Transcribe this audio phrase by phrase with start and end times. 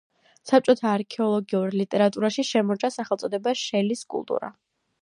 [0.51, 4.53] საბჭოთა არქეოლოგიურ ლიტერატურაში შემორჩა სახელწოდება „შელის კულტურა“.